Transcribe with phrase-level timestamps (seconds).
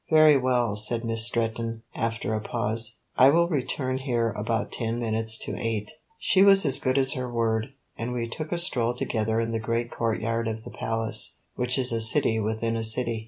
[0.09, 5.37] "Very well," said Miss Stretton after a pause; "I will return here about ten minutes
[5.45, 9.39] to eight." She was as good as her word, and we took a stroll together
[9.39, 13.19] in the great courtyard of the Palace, which is a city within a city.